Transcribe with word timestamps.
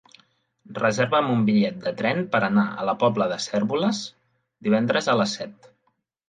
Reserva'm 0.77 1.27
un 1.33 1.43
bitllet 1.49 1.77
de 1.83 1.93
tren 1.99 2.21
per 2.35 2.41
anar 2.47 2.63
a 2.71 2.87
la 2.91 2.95
Pobla 3.05 3.27
de 3.33 3.37
Cérvoles 3.45 4.01
divendres 4.69 5.11
a 5.15 5.17
les 5.21 5.37
set. 5.41 5.71